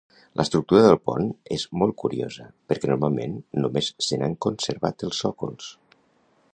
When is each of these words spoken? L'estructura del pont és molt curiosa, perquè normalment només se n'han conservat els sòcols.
L'estructura 0.39 0.85
del 0.85 0.95
pont 1.09 1.27
és 1.57 1.65
molt 1.81 1.93
curiosa, 2.03 2.47
perquè 2.73 2.91
normalment 2.93 3.37
només 3.65 3.93
se 4.07 4.21
n'han 4.23 4.37
conservat 4.49 5.07
els 5.11 5.21
sòcols. 5.27 5.71